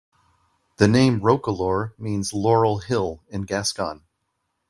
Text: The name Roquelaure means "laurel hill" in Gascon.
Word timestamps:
The 0.77 0.87
name 0.87 1.19
Roquelaure 1.21 1.91
means 1.99 2.33
"laurel 2.33 2.79
hill" 2.79 3.21
in 3.29 3.43
Gascon. 3.43 4.01